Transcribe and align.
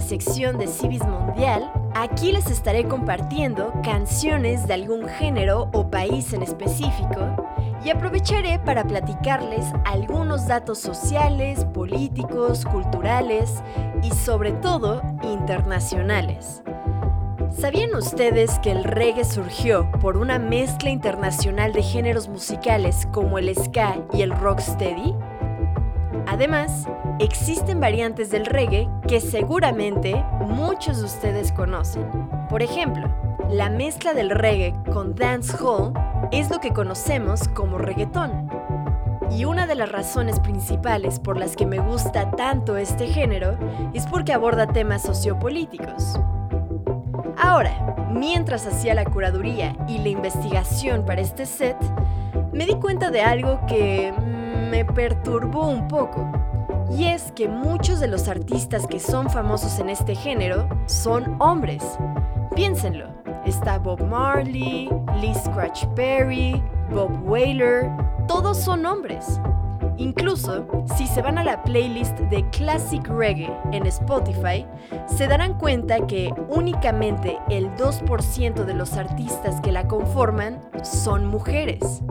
sección 0.00 0.56
de 0.56 0.68
Civis 0.68 1.04
Mundial. 1.04 1.70
Aquí 1.94 2.30
les 2.30 2.48
estaré 2.48 2.84
compartiendo 2.86 3.72
canciones 3.82 4.68
de 4.68 4.74
algún 4.74 5.08
género 5.08 5.68
o 5.72 5.90
país 5.90 6.32
en 6.32 6.42
específico 6.42 7.18
y 7.84 7.90
aprovecharé 7.90 8.60
para 8.60 8.84
platicarles 8.84 9.66
algunos 9.84 10.46
datos 10.46 10.78
sociales, 10.78 11.64
políticos, 11.64 12.64
culturales 12.64 13.62
y 14.02 14.10
sobre 14.12 14.52
todo 14.52 15.02
internacionales. 15.24 16.62
¿Sabían 17.50 17.94
ustedes 17.96 18.60
que 18.60 18.70
el 18.70 18.84
reggae 18.84 19.24
surgió 19.24 19.90
por 20.00 20.16
una 20.16 20.38
mezcla 20.38 20.90
internacional 20.90 21.72
de 21.72 21.82
géneros 21.82 22.28
musicales 22.28 23.08
como 23.12 23.38
el 23.38 23.52
ska 23.56 23.96
y 24.12 24.22
el 24.22 24.30
rocksteady? 24.30 25.14
Además, 26.26 26.86
existen 27.18 27.80
variantes 27.80 28.30
del 28.30 28.46
reggae 28.46 28.88
que 29.08 29.20
seguramente 29.20 30.14
muchos 30.40 30.98
de 30.98 31.04
ustedes 31.04 31.52
conocen. 31.52 32.04
Por 32.48 32.62
ejemplo, 32.62 33.08
la 33.50 33.68
mezcla 33.68 34.14
del 34.14 34.30
reggae 34.30 34.74
con 34.92 35.14
dancehall 35.14 35.92
es 36.32 36.50
lo 36.50 36.60
que 36.60 36.72
conocemos 36.72 37.48
como 37.48 37.78
reggaetón. 37.78 38.48
Y 39.30 39.44
una 39.44 39.66
de 39.66 39.74
las 39.74 39.90
razones 39.90 40.40
principales 40.40 41.18
por 41.18 41.38
las 41.38 41.56
que 41.56 41.66
me 41.66 41.78
gusta 41.78 42.30
tanto 42.32 42.76
este 42.76 43.08
género 43.08 43.58
es 43.92 44.06
porque 44.06 44.32
aborda 44.32 44.66
temas 44.66 45.02
sociopolíticos. 45.02 46.18
Ahora, 47.36 48.08
mientras 48.10 48.66
hacía 48.66 48.94
la 48.94 49.04
curaduría 49.04 49.76
y 49.88 49.98
la 49.98 50.08
investigación 50.08 51.04
para 51.04 51.20
este 51.20 51.46
set, 51.46 51.76
me 52.52 52.66
di 52.66 52.74
cuenta 52.76 53.10
de 53.10 53.22
algo 53.22 53.60
que 53.66 54.12
me 54.70 54.84
perturbó 54.84 55.68
un 55.68 55.88
poco. 55.88 56.30
Y 56.90 57.04
es 57.04 57.32
que 57.32 57.48
muchos 57.48 58.00
de 58.00 58.08
los 58.08 58.28
artistas 58.28 58.86
que 58.86 59.00
son 59.00 59.30
famosos 59.30 59.78
en 59.78 59.88
este 59.88 60.14
género 60.14 60.68
son 60.86 61.36
hombres. 61.40 61.82
Piénsenlo, 62.54 63.08
está 63.44 63.78
Bob 63.78 64.02
Marley, 64.06 64.88
Lee 65.20 65.34
Scratch 65.34 65.86
Perry, 65.96 66.62
Bob 66.90 67.10
Whaler, 67.24 67.90
todos 68.28 68.58
son 68.58 68.86
hombres. 68.86 69.40
Incluso, 69.96 70.66
si 70.96 71.06
se 71.06 71.22
van 71.22 71.38
a 71.38 71.44
la 71.44 71.62
playlist 71.62 72.18
de 72.18 72.48
Classic 72.50 73.06
Reggae 73.06 73.52
en 73.72 73.86
Spotify, 73.86 74.66
se 75.06 75.28
darán 75.28 75.58
cuenta 75.58 76.06
que 76.06 76.32
únicamente 76.48 77.38
el 77.48 77.70
2% 77.76 78.64
de 78.64 78.74
los 78.74 78.94
artistas 78.94 79.60
que 79.60 79.72
la 79.72 79.86
conforman 79.86 80.60
son 80.82 81.26
mujeres. 81.26 82.02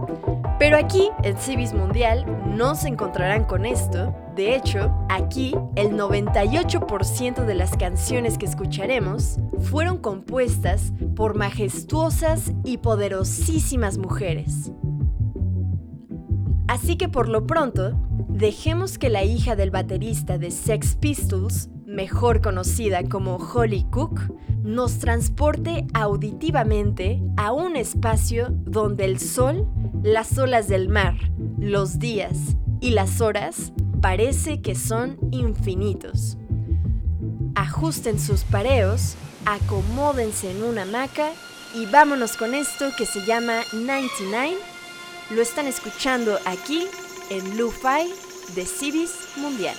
Pero 0.59 0.77
aquí, 0.77 1.09
en 1.23 1.37
Civis 1.37 1.73
Mundial, 1.73 2.25
no 2.55 2.75
se 2.75 2.87
encontrarán 2.87 3.43
con 3.43 3.65
esto. 3.65 4.15
De 4.35 4.55
hecho, 4.55 4.93
aquí 5.09 5.55
el 5.75 5.91
98% 5.91 7.45
de 7.45 7.55
las 7.55 7.75
canciones 7.75 8.37
que 8.37 8.45
escucharemos 8.45 9.37
fueron 9.59 9.97
compuestas 9.97 10.93
por 11.15 11.35
majestuosas 11.35 12.53
y 12.63 12.77
poderosísimas 12.77 13.97
mujeres. 13.97 14.71
Así 16.67 16.95
que 16.95 17.09
por 17.09 17.29
lo 17.29 17.45
pronto, 17.45 17.99
dejemos 18.29 18.97
que 18.97 19.09
la 19.09 19.23
hija 19.23 19.55
del 19.55 19.69
baterista 19.69 20.37
de 20.37 20.49
Sex 20.49 20.95
Pistols, 20.95 21.69
mejor 21.85 22.41
conocida 22.41 23.03
como 23.03 23.35
Holly 23.35 23.85
Cook, 23.91 24.21
nos 24.63 24.97
transporte 24.97 25.85
auditivamente 25.93 27.21
a 27.37 27.51
un 27.51 27.75
espacio 27.75 28.47
donde 28.49 29.05
el 29.05 29.19
sol, 29.19 29.67
las 30.03 30.37
olas 30.37 30.67
del 30.67 30.89
mar, 30.89 31.15
los 31.57 31.97
días 31.97 32.37
y 32.81 32.91
las 32.91 33.21
horas 33.21 33.71
parece 34.01 34.61
que 34.61 34.75
son 34.75 35.17
infinitos. 35.31 36.37
Ajusten 37.55 38.19
sus 38.19 38.43
pareos, 38.43 39.15
acomódense 39.45 40.51
en 40.51 40.63
una 40.63 40.83
hamaca 40.83 41.31
y 41.73 41.85
vámonos 41.85 42.35
con 42.35 42.53
esto 42.53 42.89
que 42.97 43.05
se 43.05 43.25
llama 43.25 43.61
99 43.71 44.57
lo 45.29 45.41
están 45.41 45.67
escuchando 45.67 46.37
aquí 46.45 46.85
en 47.29 47.57
Lu-Fi 47.57 48.53
de 48.55 48.65
Civis 48.65 49.11
Mundial. 49.37 49.75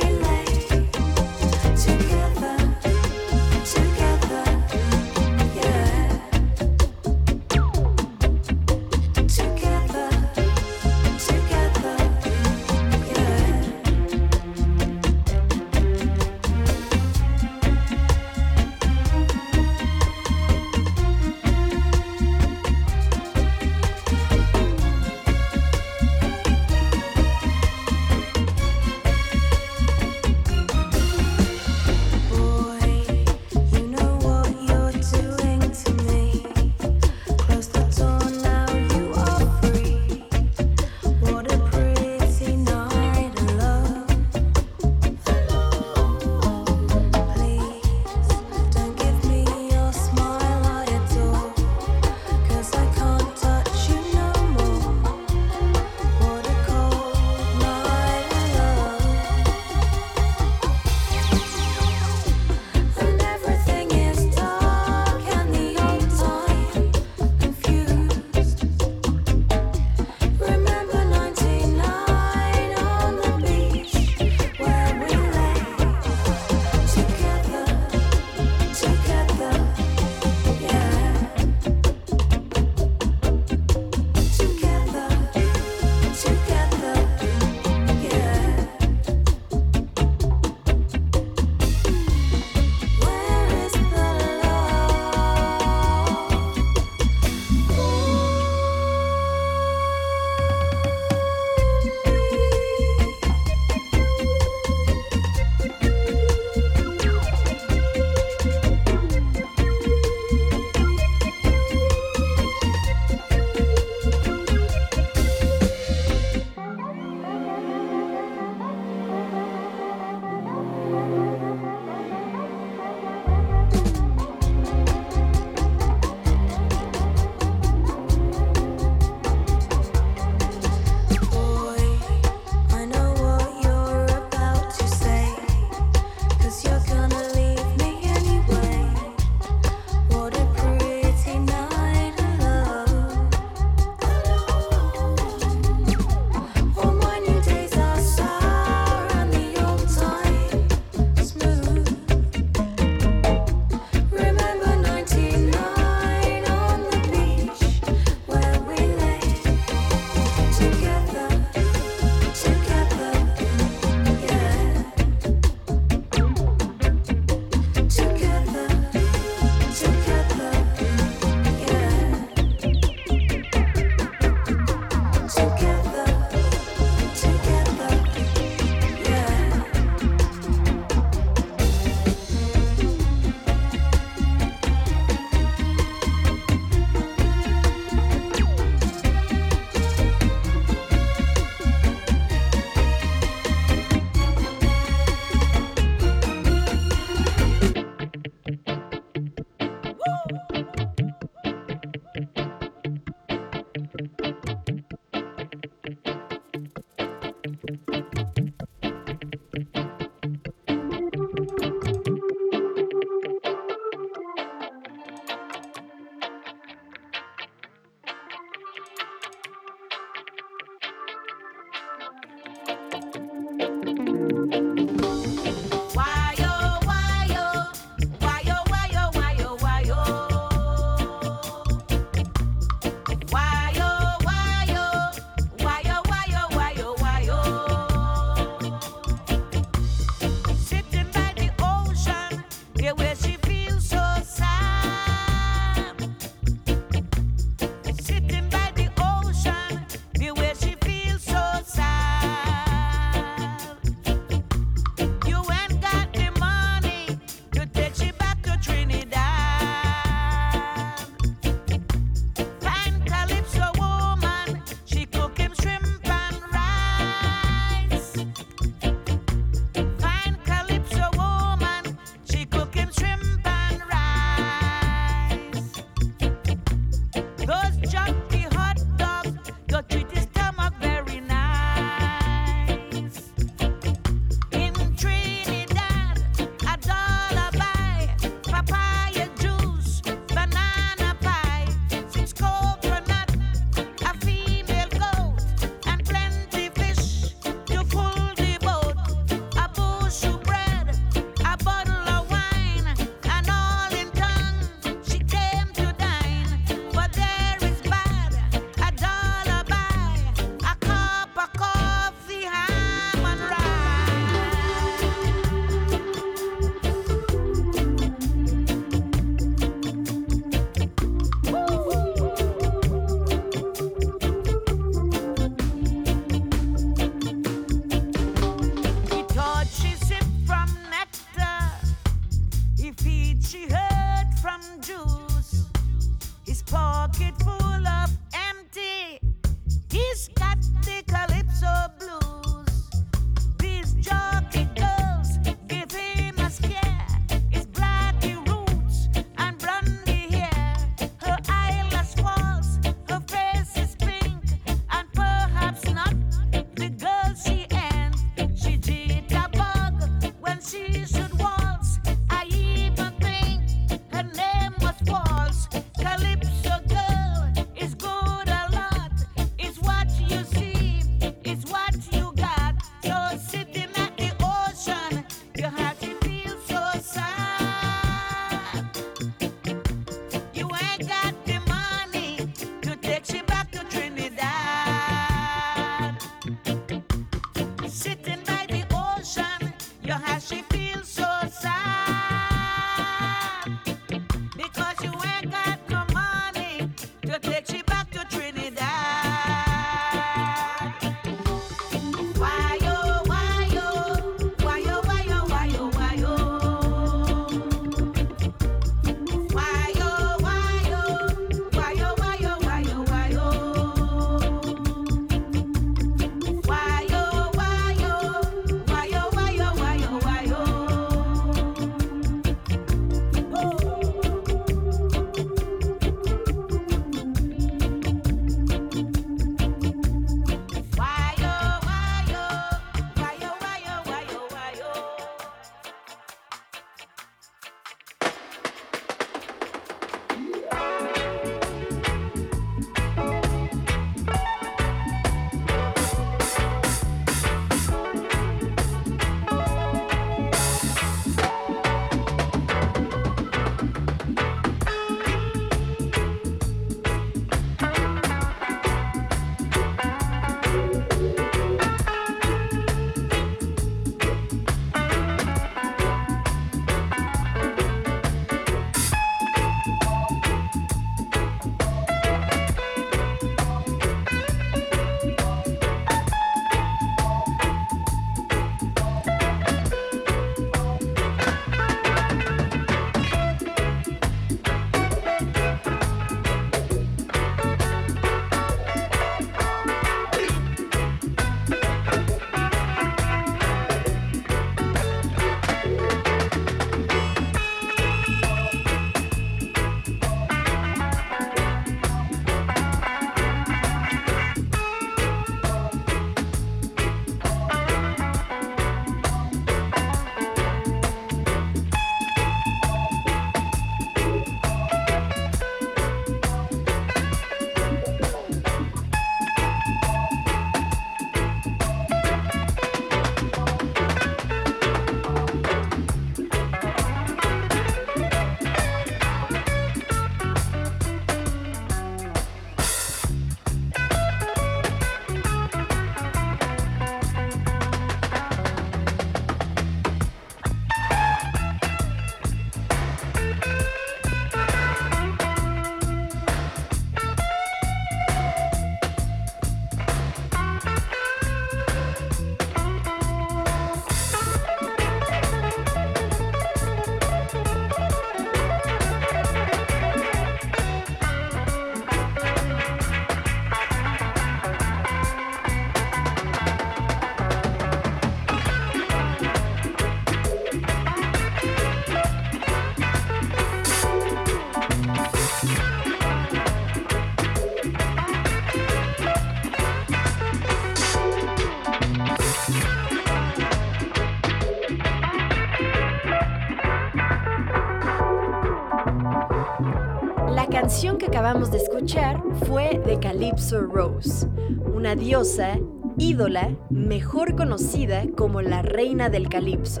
Calypso 593.54 593.82
Rose, 593.82 594.48
una 594.96 595.14
diosa, 595.14 595.78
ídola, 596.18 596.76
mejor 596.90 597.54
conocida 597.54 598.24
como 598.36 598.62
la 598.62 598.82
reina 598.82 599.28
del 599.28 599.48
Calypso. 599.48 600.00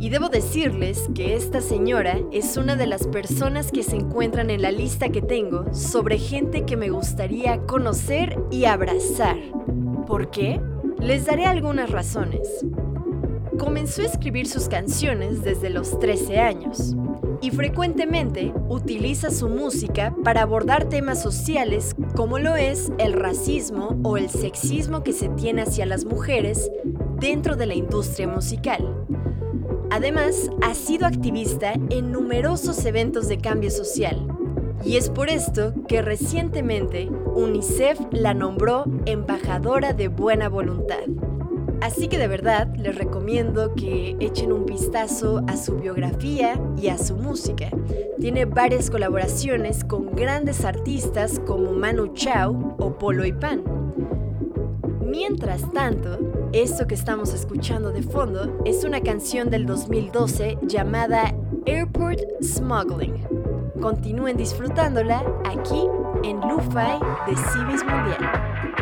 Y 0.00 0.08
debo 0.08 0.28
decirles 0.28 1.08
que 1.14 1.36
esta 1.36 1.60
señora 1.60 2.18
es 2.32 2.56
una 2.56 2.74
de 2.74 2.88
las 2.88 3.06
personas 3.06 3.70
que 3.70 3.84
se 3.84 3.94
encuentran 3.94 4.50
en 4.50 4.62
la 4.62 4.72
lista 4.72 5.10
que 5.10 5.22
tengo 5.22 5.72
sobre 5.72 6.18
gente 6.18 6.64
que 6.64 6.76
me 6.76 6.90
gustaría 6.90 7.60
conocer 7.66 8.36
y 8.50 8.64
abrazar. 8.64 9.38
¿Por 10.08 10.32
qué? 10.32 10.60
Les 10.98 11.24
daré 11.24 11.46
algunas 11.46 11.88
razones. 11.88 12.66
Comenzó 13.60 14.02
a 14.02 14.06
escribir 14.06 14.48
sus 14.48 14.68
canciones 14.68 15.44
desde 15.44 15.70
los 15.70 16.00
13 16.00 16.40
años 16.40 16.96
y 17.42 17.50
frecuentemente 17.50 18.54
utiliza 18.68 19.30
su 19.30 19.48
música 19.48 20.14
para 20.24 20.42
abordar 20.42 20.88
temas 20.88 21.20
sociales 21.20 21.94
como 22.16 22.38
lo 22.38 22.56
es 22.56 22.90
el 22.98 23.12
racismo 23.12 23.98
o 24.04 24.16
el 24.16 24.30
sexismo 24.30 25.02
que 25.02 25.12
se 25.12 25.28
tiene 25.28 25.62
hacia 25.62 25.84
las 25.84 26.04
mujeres 26.04 26.70
dentro 27.18 27.56
de 27.56 27.66
la 27.66 27.74
industria 27.74 28.28
musical. 28.28 29.04
Además, 29.90 30.50
ha 30.62 30.74
sido 30.74 31.06
activista 31.06 31.74
en 31.90 32.12
numerosos 32.12 32.84
eventos 32.86 33.28
de 33.28 33.38
cambio 33.38 33.70
social. 33.70 34.26
Y 34.84 34.96
es 34.96 35.10
por 35.10 35.28
esto 35.28 35.74
que 35.86 36.00
recientemente 36.00 37.10
UNICEF 37.34 38.00
la 38.10 38.34
nombró 38.34 38.84
embajadora 39.04 39.92
de 39.92 40.08
buena 40.08 40.48
voluntad. 40.48 41.02
Así 41.82 42.06
que 42.06 42.16
de 42.16 42.28
verdad 42.28 42.68
les 42.76 42.94
recomiendo 42.94 43.74
que 43.74 44.16
echen 44.20 44.52
un 44.52 44.66
vistazo 44.66 45.42
a 45.48 45.56
su 45.56 45.74
biografía 45.74 46.54
y 46.80 46.86
a 46.86 46.96
su 46.96 47.16
música. 47.16 47.70
Tiene 48.20 48.44
varias 48.44 48.88
colaboraciones 48.88 49.82
con 49.82 50.14
grandes 50.14 50.64
artistas 50.64 51.40
como 51.44 51.72
Manu 51.72 52.14
Chao 52.14 52.76
o 52.78 52.96
Polo 52.98 53.24
y 53.24 53.32
Pan. 53.32 53.64
Mientras 55.04 55.72
tanto, 55.72 56.20
esto 56.52 56.86
que 56.86 56.94
estamos 56.94 57.34
escuchando 57.34 57.90
de 57.90 58.02
fondo 58.02 58.60
es 58.64 58.84
una 58.84 59.00
canción 59.00 59.50
del 59.50 59.66
2012 59.66 60.58
llamada 60.62 61.34
Airport 61.66 62.20
Smuggling. 62.40 63.26
Continúen 63.80 64.36
disfrutándola 64.36 65.24
aquí 65.44 65.88
en 66.22 66.40
Lu-Fi 66.42 67.00
de 67.26 67.36
Civis 67.36 67.84
Mundial. 67.84 68.81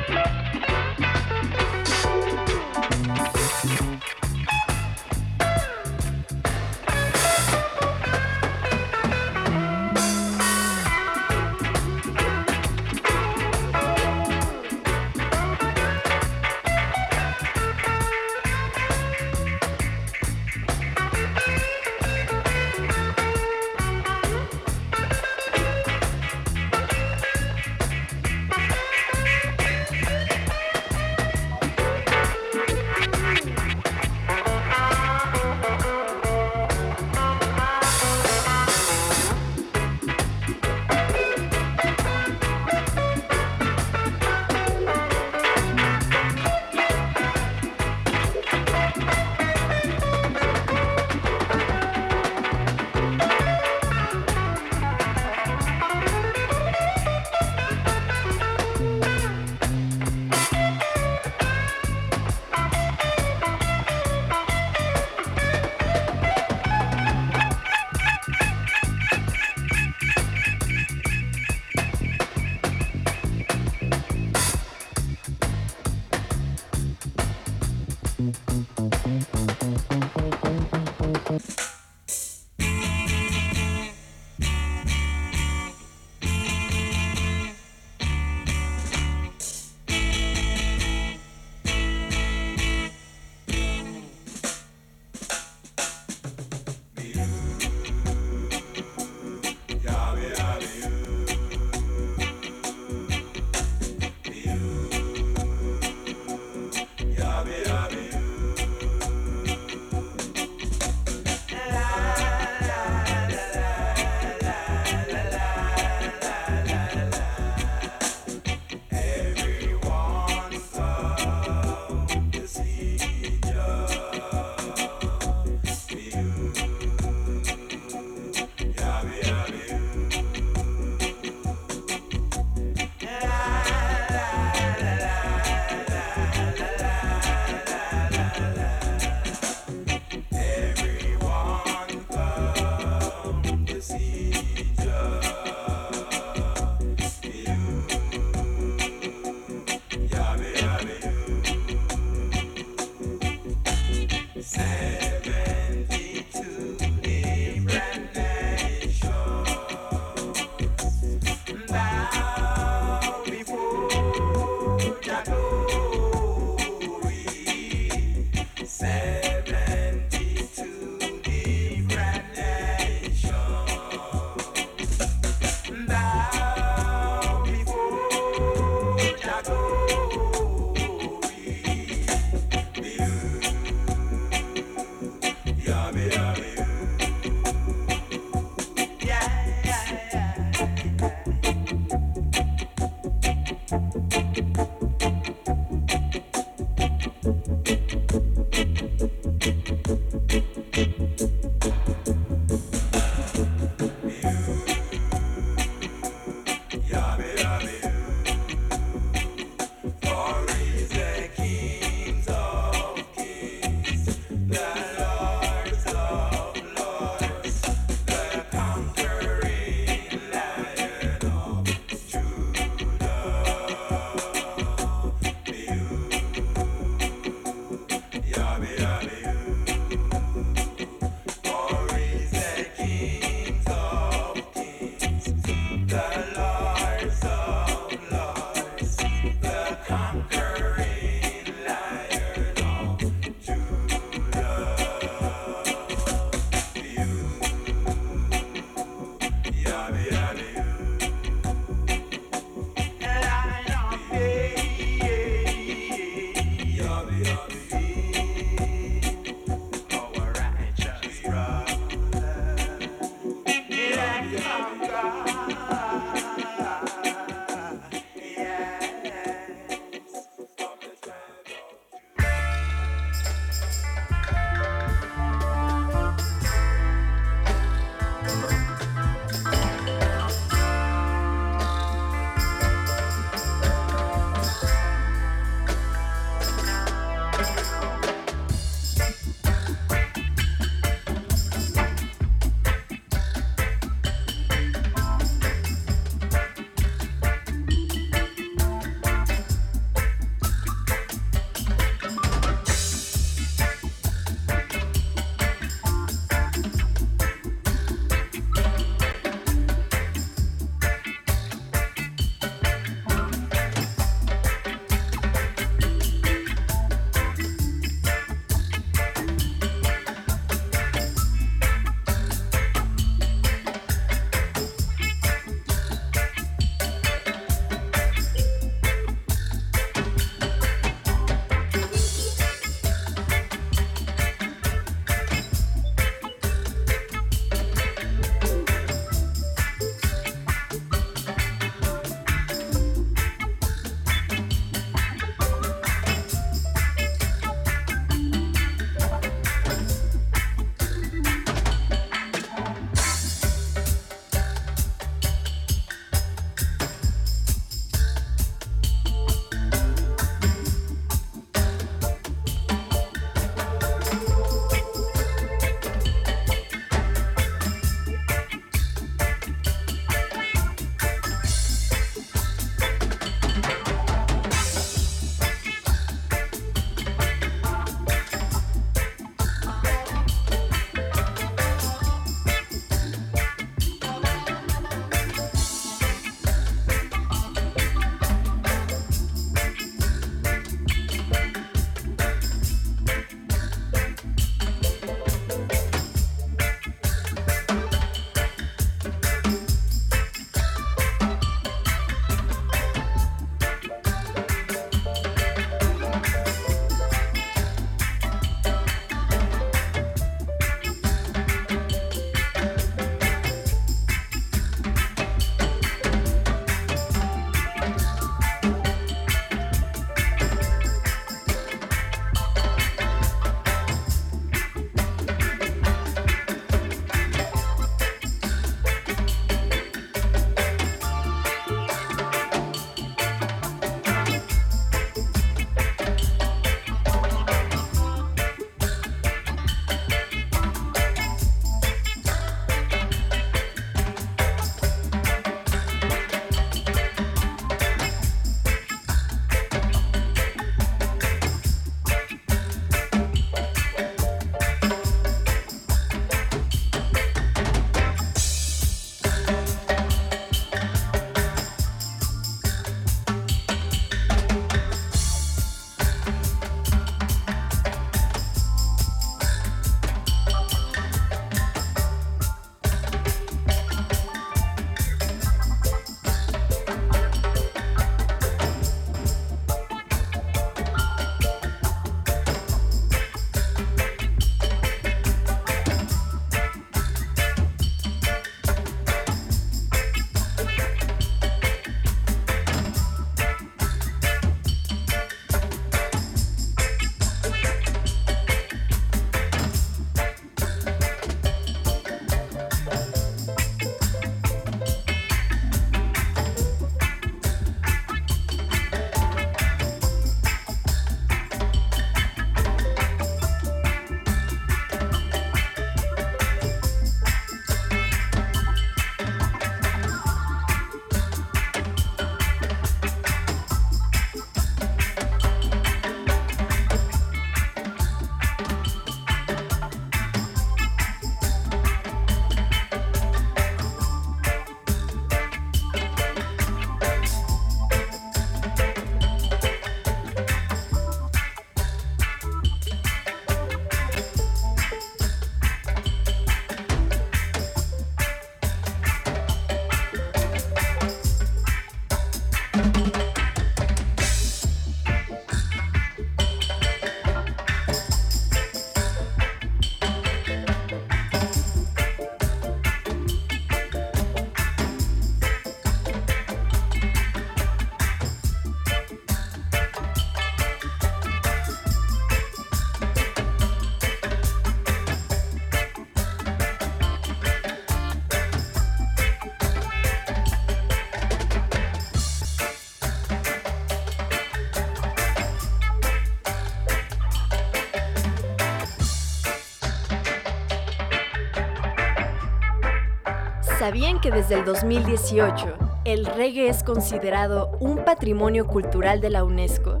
¿Sabían 593.84 594.18
que 594.18 594.30
desde 594.30 594.54
el 594.54 594.64
2018 594.64 595.66
el 596.06 596.24
reggae 596.24 596.70
es 596.70 596.82
considerado 596.82 597.76
un 597.80 598.02
patrimonio 598.02 598.66
cultural 598.66 599.20
de 599.20 599.28
la 599.28 599.44
UNESCO? 599.44 600.00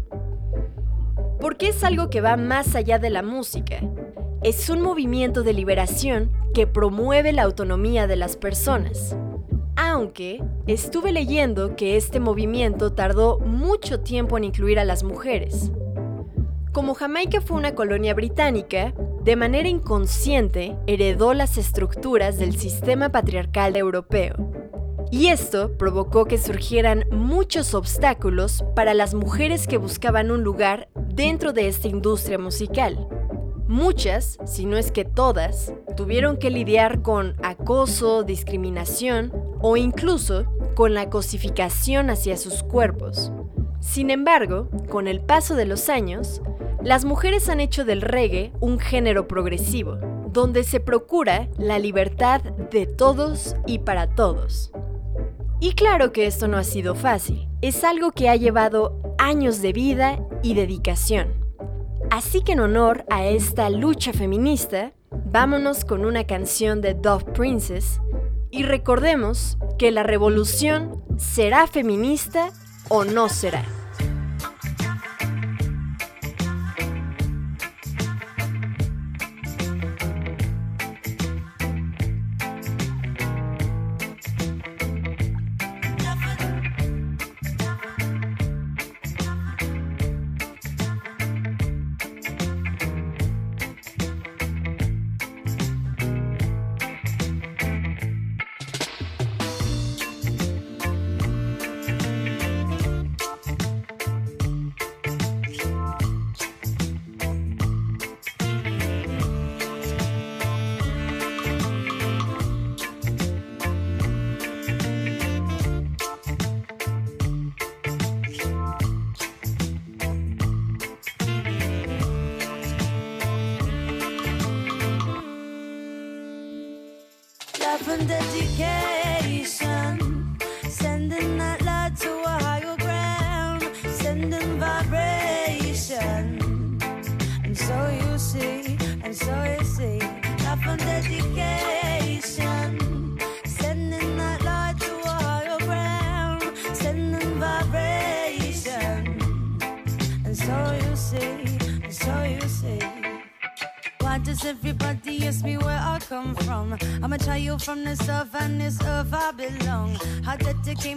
Porque 1.38 1.68
es 1.68 1.84
algo 1.84 2.08
que 2.08 2.22
va 2.22 2.38
más 2.38 2.76
allá 2.76 2.98
de 2.98 3.10
la 3.10 3.22
música. 3.22 3.80
Es 4.42 4.70
un 4.70 4.80
movimiento 4.80 5.42
de 5.42 5.52
liberación 5.52 6.32
que 6.54 6.66
promueve 6.66 7.34
la 7.34 7.42
autonomía 7.42 8.06
de 8.06 8.16
las 8.16 8.38
personas. 8.38 9.14
Aunque 9.76 10.42
estuve 10.66 11.12
leyendo 11.12 11.76
que 11.76 11.98
este 11.98 12.20
movimiento 12.20 12.94
tardó 12.94 13.38
mucho 13.38 14.00
tiempo 14.00 14.38
en 14.38 14.44
incluir 14.44 14.78
a 14.78 14.86
las 14.86 15.04
mujeres. 15.04 15.70
Como 16.72 16.94
Jamaica 16.94 17.42
fue 17.42 17.58
una 17.58 17.74
colonia 17.74 18.14
británica, 18.14 18.94
de 19.24 19.36
manera 19.36 19.68
inconsciente 19.68 20.76
heredó 20.86 21.32
las 21.32 21.56
estructuras 21.56 22.38
del 22.38 22.58
sistema 22.58 23.08
patriarcal 23.08 23.74
europeo. 23.74 24.34
Y 25.10 25.28
esto 25.28 25.78
provocó 25.78 26.26
que 26.26 26.36
surgieran 26.36 27.06
muchos 27.10 27.72
obstáculos 27.72 28.62
para 28.76 28.92
las 28.92 29.14
mujeres 29.14 29.66
que 29.66 29.78
buscaban 29.78 30.30
un 30.30 30.44
lugar 30.44 30.88
dentro 30.94 31.54
de 31.54 31.68
esta 31.68 31.88
industria 31.88 32.38
musical. 32.38 33.08
Muchas, 33.66 34.36
si 34.44 34.66
no 34.66 34.76
es 34.76 34.92
que 34.92 35.06
todas, 35.06 35.72
tuvieron 35.96 36.36
que 36.36 36.50
lidiar 36.50 37.00
con 37.00 37.36
acoso, 37.42 38.24
discriminación 38.24 39.32
o 39.62 39.78
incluso 39.78 40.44
con 40.74 40.92
la 40.92 41.08
cosificación 41.08 42.10
hacia 42.10 42.36
sus 42.36 42.62
cuerpos. 42.62 43.32
Sin 43.84 44.10
embargo, 44.10 44.70
con 44.88 45.06
el 45.06 45.20
paso 45.20 45.54
de 45.54 45.66
los 45.66 45.90
años, 45.90 46.40
las 46.82 47.04
mujeres 47.04 47.48
han 47.50 47.60
hecho 47.60 47.84
del 47.84 48.00
reggae 48.00 48.50
un 48.60 48.78
género 48.78 49.28
progresivo, 49.28 49.98
donde 50.32 50.64
se 50.64 50.80
procura 50.80 51.48
la 51.58 51.78
libertad 51.78 52.40
de 52.40 52.86
todos 52.86 53.54
y 53.66 53.80
para 53.80 54.08
todos. 54.08 54.72
Y 55.60 55.74
claro 55.74 56.12
que 56.12 56.26
esto 56.26 56.48
no 56.48 56.56
ha 56.56 56.64
sido 56.64 56.94
fácil, 56.94 57.46
es 57.60 57.84
algo 57.84 58.10
que 58.10 58.30
ha 58.30 58.36
llevado 58.36 59.00
años 59.18 59.60
de 59.60 59.74
vida 59.74 60.18
y 60.42 60.54
dedicación. 60.54 61.34
Así 62.10 62.40
que 62.40 62.52
en 62.52 62.60
honor 62.60 63.04
a 63.10 63.26
esta 63.26 63.68
lucha 63.68 64.12
feminista, 64.12 64.92
vámonos 65.10 65.84
con 65.84 66.06
una 66.06 66.24
canción 66.24 66.80
de 66.80 66.94
Dove 66.94 67.26
Princess 67.32 68.00
y 68.50 68.62
recordemos 68.62 69.58
que 69.78 69.92
la 69.92 70.02
revolución 70.02 71.04
será 71.18 71.66
feminista 71.66 72.50
o 72.88 73.04
no 73.04 73.28
será. 73.28 73.64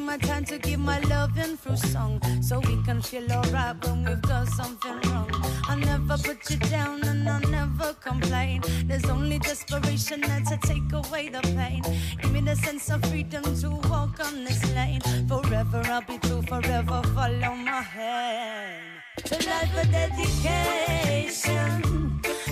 My 0.07 0.17
time 0.19 0.45
to 0.45 0.57
give 0.57 0.79
my 0.79 0.99
love 0.99 1.35
loving 1.35 1.57
through 1.57 1.75
song 1.75 2.21
so 2.41 2.59
we 2.59 2.81
can 2.83 3.01
feel 3.01 3.29
alright 3.29 3.75
when 3.85 4.05
we've 4.05 4.21
got 4.21 4.47
something 4.47 4.97
wrong. 5.09 5.29
I'll 5.67 5.77
never 5.77 6.17
put 6.17 6.49
you 6.49 6.55
down 6.77 7.03
and 7.03 7.27
I'll 7.27 7.49
never 7.49 7.91
complain. 7.95 8.61
There's 8.85 9.03
only 9.09 9.37
desperation 9.37 10.21
there 10.21 10.43
to 10.51 10.57
take 10.65 10.89
away 10.93 11.27
the 11.27 11.41
pain. 11.59 11.81
Give 12.21 12.31
me 12.31 12.39
the 12.39 12.55
sense 12.55 12.89
of 12.89 13.03
freedom 13.09 13.43
to 13.61 13.69
walk 13.89 14.25
on 14.25 14.45
this 14.45 14.63
lane. 14.73 15.01
Forever 15.27 15.81
I'll 15.85 16.01
be 16.01 16.17
true, 16.19 16.41
forever 16.43 17.01
follow 17.13 17.53
my 17.69 17.81
hand. 17.97 18.83
To 19.25 19.35
life 19.49 19.75
a 19.83 19.85
dedication. 19.97 21.41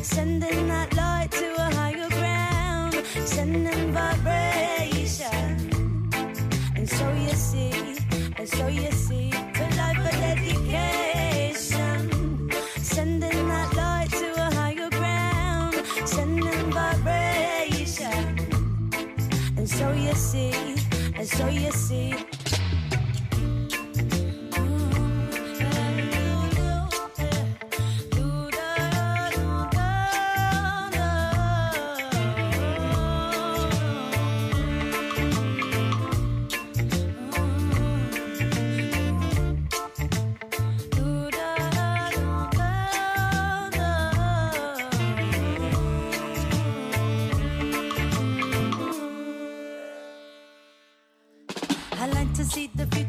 Sending 0.04 0.68
that 0.68 0.94
light 0.94 1.32
to 1.32 1.48
a 1.56 1.68
higher 1.80 2.10
ground, 2.10 2.96
sending 3.26 3.94
vibration. 3.94 5.45
And 6.86 6.94
so 6.94 7.12
you 7.14 7.30
see, 7.30 7.72
and 8.38 8.48
so 8.48 8.68
you 8.68 8.92
see, 8.92 9.32
life 9.32 9.98
dedication. 10.22 11.32
Sending 12.78 13.48
that 13.48 13.74
light 13.76 14.12
to 14.12 14.32
a 14.36 14.54
higher 14.54 14.92
ground, 14.92 15.74
sending 16.08 16.72
vibration. 16.72 18.38
And 19.58 19.68
so 19.68 19.94
you 19.94 20.14
see, 20.14 20.76
and 21.16 21.28
so 21.28 21.48
you 21.48 21.72
see. 21.72 22.35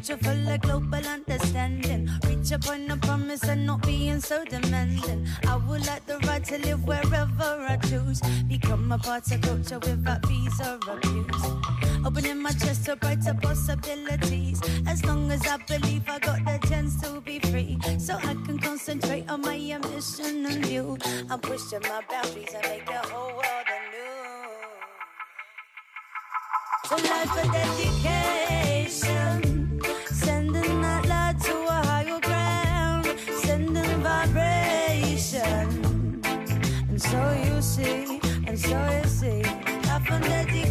Future 0.06 0.22
full 0.22 0.48
of 0.48 0.60
global 0.60 1.04
understanding. 1.06 2.08
Reach 2.28 2.52
a 2.52 2.58
promise 2.58 3.42
and 3.44 3.64
not 3.66 3.80
being 3.82 4.20
so 4.20 4.44
demanding. 4.44 5.26
I 5.48 5.56
would 5.56 5.84
like 5.86 6.04
the 6.06 6.18
right 6.20 6.44
to 6.44 6.58
live 6.58 6.86
wherever 6.86 7.66
I 7.68 7.76
choose. 7.88 8.20
Become 8.46 8.92
a 8.92 8.98
part 8.98 9.28
of 9.32 9.40
culture 9.40 9.80
without 9.80 10.24
fees 10.26 10.60
or 10.60 10.78
abuse. 10.88 11.44
Opening 12.04 12.40
my 12.40 12.50
chest 12.50 12.84
to 12.84 12.94
brighter 12.96 13.34
possibilities. 13.34 14.60
As 14.86 15.04
long 15.04 15.28
as 15.32 15.44
I 15.46 15.56
believe 15.56 16.08
I 16.08 16.20
got 16.20 16.44
the 16.44 16.58
chance 16.68 17.00
to 17.00 17.20
be 17.20 17.40
free. 17.40 17.76
So 17.98 18.14
I 18.14 18.34
can 18.46 18.58
concentrate 18.58 19.28
on 19.28 19.40
my 19.40 19.56
ambition 19.56 20.46
and 20.46 20.64
view. 20.66 20.96
I'm 21.30 21.40
pushing 21.40 21.80
my 21.82 22.00
boundaries 22.08 22.54
and 22.54 22.64
make 22.68 22.86
the 22.86 22.98
whole 23.08 23.32
world 23.32 23.66
anew. 23.76 24.06
So 26.88 26.94
life 26.94 27.36
a 27.42 27.44
dedication, 27.50 29.55
So 38.56 38.70
easy, 39.04 39.42
I 39.44 39.98
found 40.00 40.24
that 40.24 40.46
the 40.48 40.65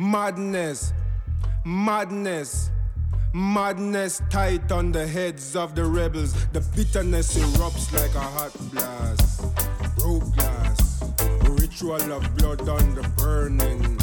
Madness, 0.00 0.94
madness, 1.62 2.70
madness 3.34 4.22
tight 4.30 4.72
on 4.72 4.92
the 4.92 5.06
heads 5.06 5.54
of 5.54 5.74
the 5.74 5.84
rebels. 5.84 6.32
The 6.54 6.60
bitterness 6.74 7.36
erupts 7.36 7.92
like 7.92 8.14
a 8.14 8.20
hot 8.20 8.50
blast. 8.72 9.42
Broke 9.98 10.34
glass, 10.34 11.04
ritual 11.42 12.12
of 12.14 12.34
blood 12.38 12.66
on 12.66 12.94
the 12.94 13.06
burning. 13.18 13.98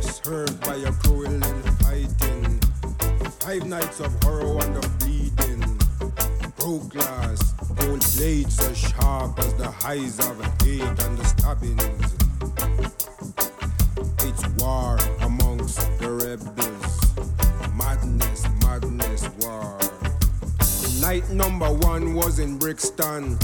Served 0.00 0.62
by 0.62 0.76
a 0.76 0.92
cruel 0.92 1.26
and 1.26 1.64
fighting. 1.80 2.58
Five 3.40 3.66
nights 3.66 4.00
of 4.00 4.14
horror 4.24 4.64
and 4.64 4.76
the 4.76 4.88
bleeding. 4.98 5.60
Broke 6.56 6.88
glass, 6.88 7.52
gold 7.76 8.02
blades 8.16 8.58
as 8.60 8.78
sharp 8.78 9.38
as 9.40 9.52
the 9.56 9.70
highs 9.70 10.18
of 10.20 10.40
hate 10.62 10.80
and 10.80 11.18
the 11.18 11.24
stabbings. 11.26 12.14
It's 14.26 14.48
war 14.56 15.03
Night 21.04 21.28
number 21.28 21.70
one 21.70 22.14
was 22.14 22.38
in 22.38 22.56
Brixton. 22.56 23.38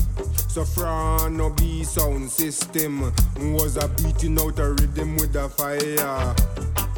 Soprano 0.48 1.50
B 1.50 1.84
sound 1.84 2.30
system 2.30 3.12
was 3.54 3.76
a 3.76 3.86
beating 3.86 4.40
out 4.40 4.58
a 4.58 4.70
rhythm 4.70 5.16
with 5.16 5.36
a 5.36 5.46
fire. 5.46 6.34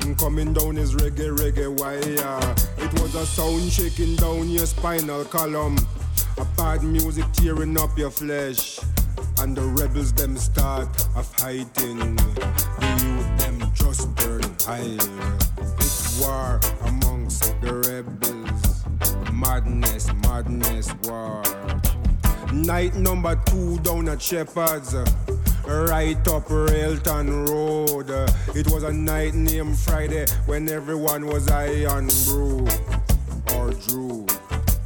Mm, 0.02 0.16
coming 0.16 0.52
down 0.52 0.76
his 0.76 0.94
reggae, 0.94 1.36
reggae 1.36 1.68
wire. 1.80 2.54
It 2.78 2.92
was 3.00 3.16
a 3.16 3.26
sound 3.26 3.72
shaking 3.72 4.14
down 4.14 4.48
your 4.50 4.66
spinal 4.66 5.24
column. 5.24 5.76
A 6.38 6.44
bad 6.56 6.84
music 6.84 7.24
tearing 7.32 7.76
up 7.76 7.98
your 7.98 8.10
flesh. 8.12 8.78
And 9.40 9.56
the 9.56 9.62
rebels 9.62 10.12
them 10.12 10.36
start 10.36 10.88
a 11.16 11.24
fighting. 11.24 12.14
The 12.78 13.00
youth 13.02 13.38
them 13.38 13.72
just 13.74 14.14
burn 14.14 14.44
high. 14.60 14.96
It's 15.78 16.20
war 16.20 16.60
amongst 16.86 17.60
the 17.60 17.74
rebels. 17.74 18.31
Madness, 19.64 20.12
madness, 20.14 20.94
war. 21.04 21.42
Night 22.52 22.96
number 22.96 23.36
two 23.46 23.78
down 23.78 24.08
at 24.08 24.20
Shepherd's. 24.20 24.94
Right 25.64 26.28
up 26.28 26.50
Railton 26.50 27.46
Road. 27.46 28.10
It 28.56 28.68
was 28.72 28.82
a 28.82 28.92
night 28.92 29.34
named 29.34 29.78
Friday 29.78 30.26
when 30.46 30.68
everyone 30.68 31.26
was 31.26 31.48
high 31.48 31.84
on 31.86 32.08
brew 32.26 32.66
or 33.54 33.70
drew. 33.86 34.26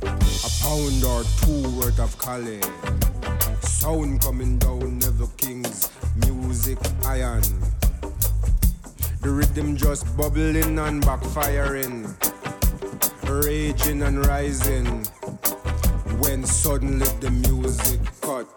A 0.03 0.51
pound 0.61 1.05
or 1.05 1.25
two 1.41 1.63
worth 1.79 1.99
of 1.99 2.19
Cali. 2.19 2.61
Sound 3.63 4.21
coming 4.21 4.59
down 4.59 4.99
Neville 4.99 5.33
King's 5.39 5.91
music 6.27 6.79
iron. 7.07 7.43
The 9.23 9.31
rhythm 9.31 9.75
just 9.75 10.15
bubbling 10.17 10.79
and 10.79 11.03
backfiring, 11.03 12.15
raging 13.29 14.03
and 14.03 14.27
rising. 14.27 15.05
When 16.19 16.45
suddenly 16.45 17.07
the 17.21 17.31
music 17.31 18.01
cut. 18.21 18.49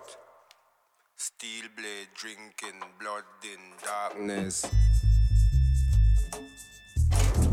Steel 1.18 1.70
blade 1.76 2.08
drinking 2.16 2.80
blood 3.00 3.24
in 3.44 3.60
darkness. 3.84 4.66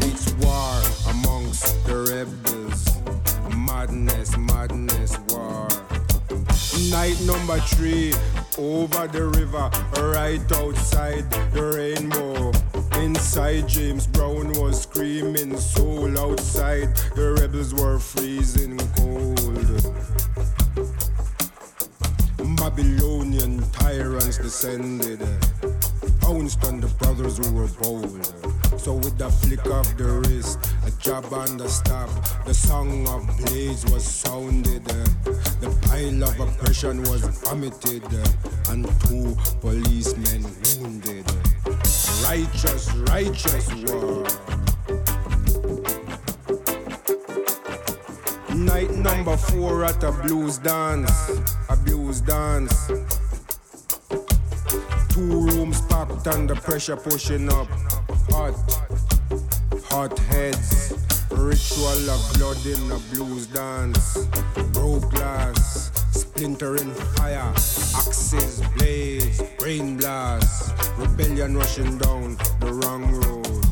It's 0.00 0.32
war 0.34 0.82
amongst 1.10 1.84
the 1.86 1.96
rebels. 2.10 2.82
Madness, 3.56 4.36
madness, 4.36 5.18
war. 5.28 5.68
Night 6.90 7.20
number 7.22 7.58
three, 7.60 8.12
over 8.58 9.06
the 9.08 9.26
river, 9.26 9.70
right 10.12 10.52
outside 10.52 11.30
the 11.52 11.62
rainbow. 11.76 12.52
Inside, 13.00 13.68
James 13.68 14.06
Brown 14.06 14.52
was 14.54 14.82
screaming 14.82 15.56
soul 15.58 16.18
outside. 16.18 16.96
The 17.14 17.36
rebels 17.40 17.74
were 17.74 17.98
freezing 17.98 18.78
cold. 18.96 19.36
Babylonian 22.56 23.62
tyrants 23.70 24.38
descended, 24.38 25.20
pounced 26.20 26.64
on 26.64 26.80
the 26.80 26.88
brothers 26.98 27.38
who 27.38 27.54
were 27.54 27.68
bold. 27.80 28.26
So 28.78 28.94
with 28.94 29.20
a 29.20 29.30
flick 29.30 29.64
of 29.66 29.96
the 29.96 30.22
wrist, 30.26 30.58
a 30.84 30.90
jab 31.00 31.32
on 31.32 31.58
the 31.58 31.68
stop, 31.68 32.10
the 32.44 32.54
song 32.54 33.06
of 33.08 33.26
blaze 33.46 33.84
was 33.86 34.04
sounded. 34.04 34.84
The 34.84 35.70
pile 35.82 36.24
of 36.24 36.40
oppression 36.40 37.02
was 37.02 37.22
vomited, 37.44 38.02
and 38.68 38.84
two 39.02 39.36
policemen 39.60 40.44
wounded. 40.80 41.45
Righteous, 42.28 42.92
righteous 43.08 43.72
war. 43.84 44.26
Night 48.52 48.90
number 48.90 49.36
four 49.36 49.84
at 49.84 50.02
a 50.02 50.10
blues 50.10 50.58
dance, 50.58 51.30
a 51.68 51.76
blues 51.76 52.20
dance. 52.22 52.88
Two 55.10 55.46
rooms 55.46 55.80
packed 55.82 56.26
and 56.26 56.50
the 56.50 56.58
pressure 56.64 56.96
pushing 56.96 57.48
up. 57.48 57.68
Hot, 58.30 58.56
hot 59.84 60.18
heads. 60.18 60.94
Ritual 61.30 62.10
of 62.10 62.32
blood 62.34 62.66
in 62.66 62.90
a 62.90 62.98
blues 63.14 63.46
dance. 63.46 64.26
Broke 64.72 65.08
glass, 65.12 65.92
splintering 66.36 66.92
fire. 67.16 67.52
Axes, 67.96 68.60
blades, 68.76 69.42
brain 69.58 69.96
blasts, 69.96 70.70
Rebellion 70.98 71.56
rushing 71.56 71.96
down 71.96 72.36
the 72.60 72.72
wrong 72.72 73.04
road. 73.22 73.64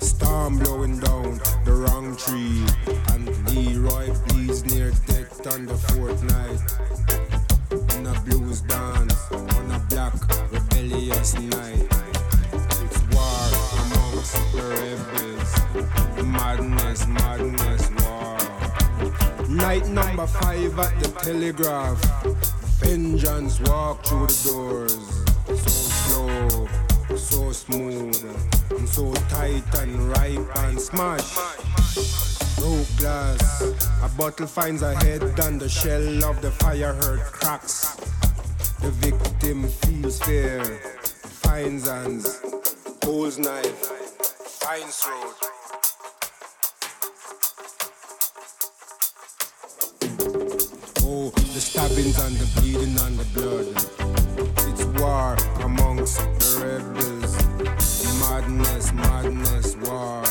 Storm 0.00 0.58
blowing 0.58 0.98
down 0.98 1.38
the 1.66 1.72
wrong 1.72 2.16
tree. 2.16 2.64
And 3.12 3.28
Leroy 3.50 4.14
bleeds 4.28 4.64
near 4.64 4.92
death 5.06 5.46
on 5.52 5.66
the 5.66 5.76
fourth 5.76 6.22
night. 6.24 6.60
In 7.98 8.06
a 8.06 8.18
blues 8.20 8.62
dance 8.62 9.30
on 9.32 9.70
a 9.72 9.78
black 9.90 10.14
rebellious 10.50 11.34
night. 11.34 11.86
It's 12.82 13.00
war 13.12 13.46
amongst 13.82 14.36
the 14.52 14.62
rebels. 14.72 16.24
Madness, 16.24 17.06
madness. 17.06 17.75
Night 19.56 19.88
number 19.88 20.26
five 20.26 20.78
at 20.78 21.00
the 21.00 21.08
telegraph. 21.22 21.98
Vengeance 22.78 23.58
walk 23.60 24.04
through 24.04 24.26
the 24.26 24.50
doors. 24.50 24.94
So 25.46 25.70
slow, 26.04 26.68
so 27.16 27.52
smooth, 27.52 28.36
and 28.76 28.86
so 28.86 29.14
tight 29.30 29.64
and 29.80 30.10
ripe 30.10 30.56
and 30.58 30.78
smash. 30.78 31.34
Broke 32.58 32.86
glass. 32.98 33.62
A 34.02 34.08
bottle 34.18 34.46
finds 34.46 34.82
a 34.82 34.94
head 34.94 35.22
and 35.22 35.58
the 35.58 35.70
shell 35.70 36.22
of 36.26 36.42
the 36.42 36.50
fire 36.50 36.92
hurt 36.92 37.20
cracks. 37.20 37.96
The 38.82 38.90
victim 38.90 39.68
feels 39.68 40.20
fear, 40.20 40.62
finds 41.42 41.88
hands, 41.88 42.42
pulls 43.00 43.38
knife, 43.38 43.86
finds 44.60 44.96
throat. 44.98 45.34
The 51.16 51.32
stabbings 51.60 52.18
and 52.18 52.36
the 52.36 52.60
bleeding 52.60 52.94
and 53.00 53.18
the 53.18 53.24
blood. 53.32 53.66
It's 54.68 54.84
war 55.00 55.34
amongst 55.64 56.18
the 56.18 56.60
rebels. 56.60 57.32
Madness, 58.20 58.92
madness, 58.92 59.76
war. 59.76 60.22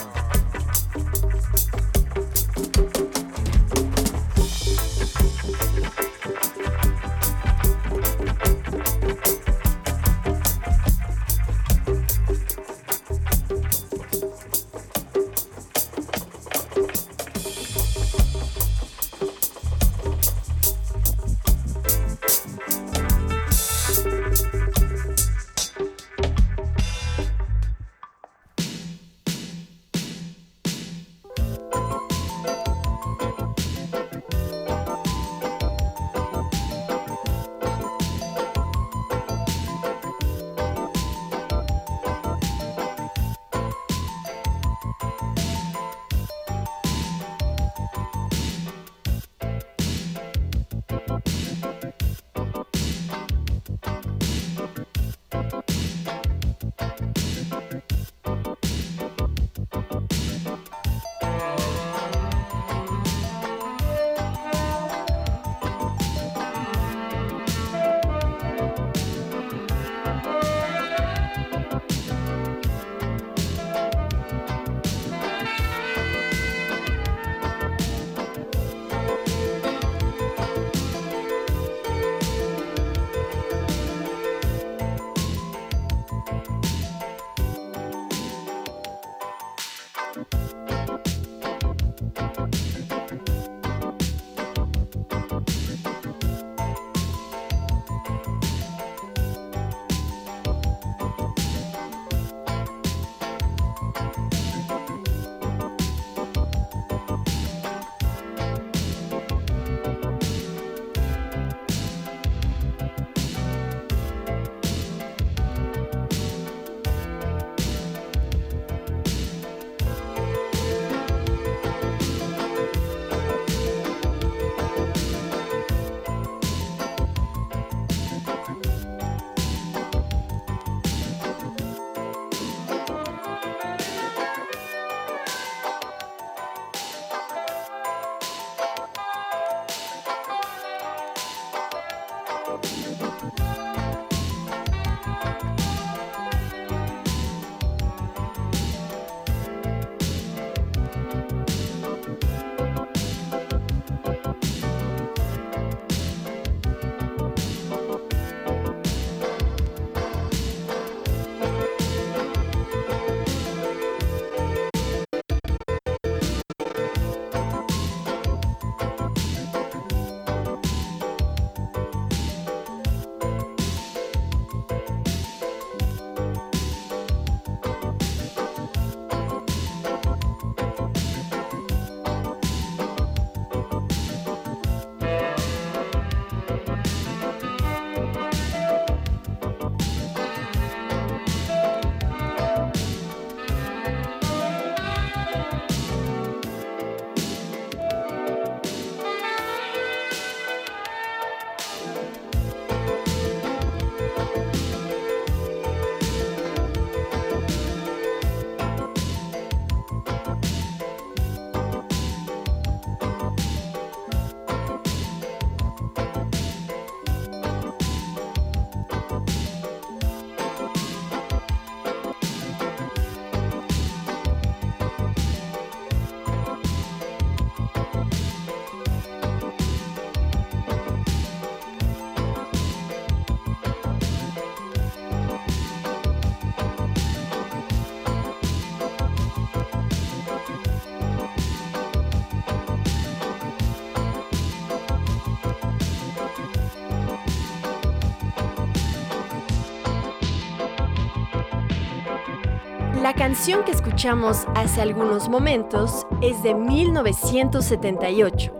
Canción 253.45 253.63
que 253.63 253.73
escuchamos 253.73 254.47
hace 254.55 254.81
algunos 254.81 255.29
momentos 255.29 256.07
es 256.19 256.41
de 256.41 256.55
1978 256.55 258.51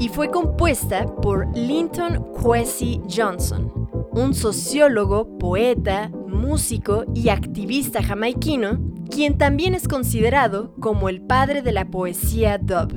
y 0.00 0.08
fue 0.08 0.32
compuesta 0.32 1.06
por 1.06 1.46
Linton 1.56 2.32
Kwesi 2.32 3.00
Johnson, 3.08 3.70
un 4.10 4.34
sociólogo, 4.34 5.38
poeta, 5.38 6.10
músico 6.26 7.04
y 7.14 7.28
activista 7.28 8.02
jamaiquino, 8.02 8.80
quien 9.08 9.38
también 9.38 9.74
es 9.74 9.86
considerado 9.86 10.74
como 10.80 11.08
el 11.08 11.20
padre 11.20 11.62
de 11.62 11.70
la 11.70 11.84
poesía 11.84 12.58
dub. 12.58 12.92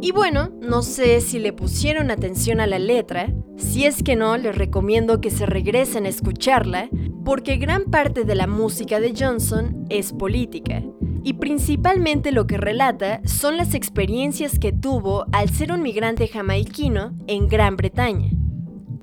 Y 0.00 0.12
bueno, 0.12 0.52
no 0.62 0.82
sé 0.82 1.20
si 1.20 1.40
le 1.40 1.52
pusieron 1.52 2.12
atención 2.12 2.60
a 2.60 2.68
la 2.68 2.78
letra, 2.78 3.34
si 3.56 3.86
es 3.86 4.04
que 4.04 4.14
no, 4.14 4.36
les 4.36 4.56
recomiendo 4.56 5.20
que 5.20 5.32
se 5.32 5.46
regresen 5.46 6.06
a 6.06 6.10
escucharla, 6.10 6.88
porque 7.24 7.56
gran 7.56 7.84
parte 7.84 8.24
de 8.24 8.34
la 8.34 8.46
música 8.46 9.00
de 9.00 9.14
Johnson 9.16 9.86
es 9.88 10.12
política, 10.12 10.82
y 11.22 11.34
principalmente 11.34 12.32
lo 12.32 12.46
que 12.46 12.56
relata 12.56 13.20
son 13.24 13.56
las 13.56 13.74
experiencias 13.74 14.58
que 14.58 14.72
tuvo 14.72 15.26
al 15.32 15.50
ser 15.50 15.72
un 15.72 15.82
migrante 15.82 16.28
jamaiquino 16.28 17.12
en 17.26 17.48
Gran 17.48 17.76
Bretaña. 17.76 18.30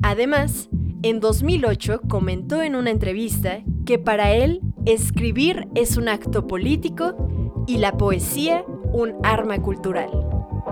Además, 0.02 0.70
en 1.04 1.20
2008 1.20 2.02
comentó 2.10 2.64
en 2.64 2.76
una 2.76 2.90
entrevista 2.90 3.60
que 3.86 4.00
para 4.00 4.34
él 4.34 4.62
escribir 4.86 5.68
es 5.76 5.98
un 5.98 6.08
acto 6.08 6.48
político 6.48 7.66
y 7.68 7.78
la 7.78 7.98
poesía 7.98 8.64
un 8.92 9.14
arma 9.24 9.62
cultural. 9.62 10.10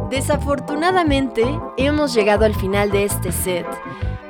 Desafortunadamente, 0.10 1.44
hemos 1.78 2.14
llegado 2.14 2.46
al 2.46 2.56
final 2.56 2.92
de 2.92 3.04
este 3.04 3.32
set, 3.32 3.66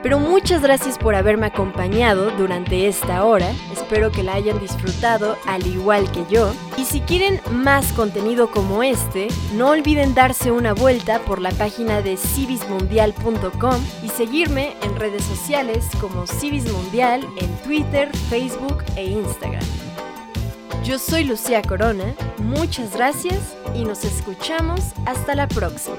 pero 0.05 0.19
muchas 0.19 0.61
gracias 0.61 0.99
por 0.99 1.15
haberme 1.15 1.47
acompañado 1.47 2.29
durante 2.37 2.87
esta 2.87 3.25
hora, 3.25 3.51
espero 3.73 4.11
que 4.11 4.21
la 4.21 4.35
hayan 4.35 4.59
disfrutado 4.59 5.35
al 5.47 5.65
igual 5.65 6.11
que 6.11 6.23
yo, 6.29 6.53
y 6.77 6.85
si 6.85 7.01
quieren 7.01 7.41
más 7.51 7.91
contenido 7.91 8.51
como 8.51 8.83
este, 8.83 9.29
no 9.55 9.69
olviden 9.69 10.13
darse 10.13 10.51
una 10.51 10.75
vuelta 10.75 11.21
por 11.21 11.41
la 11.41 11.49
página 11.49 12.03
de 12.03 12.17
civismundial.com 12.17 13.83
y 14.03 14.09
seguirme 14.09 14.75
en 14.83 14.95
redes 14.95 15.23
sociales 15.23 15.87
como 15.99 16.27
Civis 16.27 16.71
Mundial 16.71 17.27
en 17.41 17.51
Twitter, 17.63 18.15
Facebook 18.29 18.83
e 18.95 19.05
Instagram. 19.05 19.65
Yo 20.83 20.99
soy 20.99 21.23
Lucía 21.23 21.63
Corona, 21.63 22.13
muchas 22.37 22.95
gracias 22.95 23.55
y 23.73 23.83
nos 23.83 24.05
escuchamos 24.05 24.81
hasta 25.07 25.33
la 25.33 25.47
próxima. 25.47 25.97